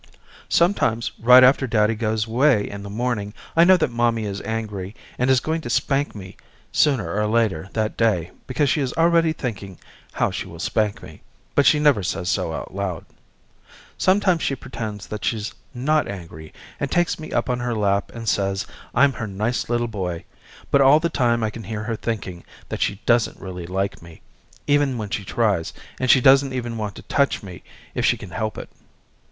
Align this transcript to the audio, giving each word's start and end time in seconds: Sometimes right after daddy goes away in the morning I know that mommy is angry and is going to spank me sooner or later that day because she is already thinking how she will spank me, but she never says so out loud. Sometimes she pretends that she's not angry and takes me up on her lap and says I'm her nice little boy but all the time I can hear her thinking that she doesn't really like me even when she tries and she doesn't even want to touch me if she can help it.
Sometimes 0.49 1.11
right 1.19 1.43
after 1.43 1.67
daddy 1.67 1.93
goes 1.93 2.25
away 2.25 2.67
in 2.67 2.81
the 2.81 2.89
morning 2.89 3.35
I 3.55 3.63
know 3.63 3.77
that 3.77 3.91
mommy 3.91 4.25
is 4.25 4.41
angry 4.41 4.95
and 5.19 5.29
is 5.29 5.39
going 5.39 5.61
to 5.61 5.69
spank 5.69 6.15
me 6.15 6.37
sooner 6.71 7.13
or 7.13 7.27
later 7.27 7.69
that 7.73 7.97
day 7.97 8.31
because 8.47 8.67
she 8.67 8.81
is 8.81 8.93
already 8.93 9.31
thinking 9.31 9.77
how 10.13 10.31
she 10.31 10.47
will 10.47 10.57
spank 10.57 11.03
me, 11.03 11.21
but 11.53 11.67
she 11.67 11.77
never 11.77 12.01
says 12.01 12.29
so 12.29 12.51
out 12.51 12.73
loud. 12.73 13.05
Sometimes 13.95 14.41
she 14.41 14.55
pretends 14.55 15.05
that 15.05 15.23
she's 15.23 15.53
not 15.71 16.07
angry 16.07 16.51
and 16.79 16.89
takes 16.89 17.19
me 17.19 17.31
up 17.31 17.47
on 17.47 17.59
her 17.59 17.75
lap 17.75 18.11
and 18.11 18.27
says 18.27 18.65
I'm 18.95 19.13
her 19.13 19.27
nice 19.27 19.69
little 19.69 19.87
boy 19.87 20.25
but 20.71 20.81
all 20.81 20.99
the 20.99 21.09
time 21.11 21.43
I 21.43 21.51
can 21.51 21.65
hear 21.65 21.83
her 21.83 21.95
thinking 21.95 22.43
that 22.69 22.81
she 22.81 22.95
doesn't 23.05 23.39
really 23.39 23.67
like 23.67 24.01
me 24.01 24.21
even 24.65 24.97
when 24.97 25.11
she 25.11 25.23
tries 25.23 25.73
and 25.99 26.09
she 26.09 26.21
doesn't 26.21 26.53
even 26.53 26.79
want 26.79 26.95
to 26.95 27.03
touch 27.03 27.43
me 27.43 27.61
if 27.93 28.03
she 28.03 28.17
can 28.17 28.31
help 28.31 28.57
it. 28.57 28.67